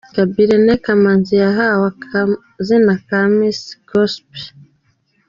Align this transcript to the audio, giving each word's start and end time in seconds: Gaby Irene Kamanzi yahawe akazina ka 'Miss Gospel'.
Gaby 0.13 0.39
Irene 0.43 0.73
Kamanzi 0.83 1.33
yahawe 1.43 1.85
akazina 1.93 2.93
ka 3.07 3.21
'Miss 3.29 3.59
Gospel'. 3.89 4.45